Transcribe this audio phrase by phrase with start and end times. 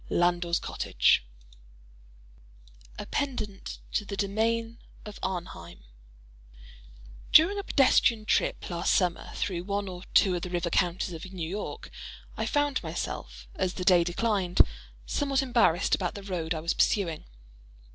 [0.09, 1.23] LANDOR'S COTTAGE
[2.97, 5.83] A Pendant to "The Domain of Arnheim"
[7.31, 11.31] During A pedestrian trip last summer, through one or two of the river counties of
[11.31, 11.91] New York,
[12.35, 14.61] I found myself, as the day declined,
[15.05, 17.25] somewhat embarrassed about the road I was pursuing.